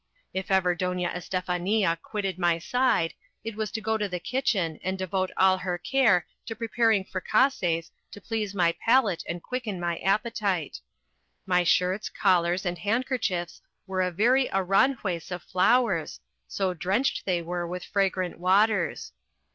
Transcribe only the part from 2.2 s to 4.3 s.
my side, it was to go to the